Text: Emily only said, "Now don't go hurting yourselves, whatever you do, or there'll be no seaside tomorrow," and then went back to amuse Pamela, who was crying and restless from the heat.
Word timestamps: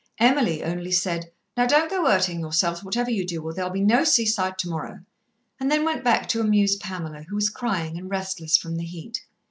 Emily 0.17 0.63
only 0.63 0.91
said, 0.91 1.31
"Now 1.55 1.67
don't 1.67 1.87
go 1.87 2.09
hurting 2.09 2.39
yourselves, 2.39 2.83
whatever 2.83 3.11
you 3.11 3.23
do, 3.23 3.39
or 3.43 3.53
there'll 3.53 3.69
be 3.69 3.83
no 3.83 4.03
seaside 4.03 4.57
tomorrow," 4.57 5.01
and 5.59 5.69
then 5.69 5.85
went 5.85 6.03
back 6.03 6.27
to 6.29 6.41
amuse 6.41 6.75
Pamela, 6.75 7.21
who 7.29 7.35
was 7.35 7.51
crying 7.51 7.99
and 7.99 8.09
restless 8.09 8.57
from 8.57 8.77
the 8.77 8.83
heat. 8.85 9.21